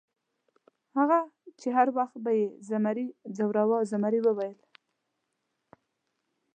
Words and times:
هغه 0.97 1.19
چې 1.59 1.67
هر 1.77 1.87
وخت 1.97 2.15
به 2.23 2.31
یې 2.39 2.47
زمري 2.69 3.07
ځوراوه، 3.37 3.77
زمري 3.91 4.19
وویل. 4.23 4.57